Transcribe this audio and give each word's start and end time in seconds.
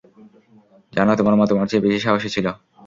জানো, 0.93 1.11
তোমার 1.19 1.35
মা 1.35 1.45
তোমার 1.47 1.69
চেয়ে 1.69 1.83
বেশি 1.85 1.99
সাহসী 2.01 2.29
ছিল। 2.35 2.45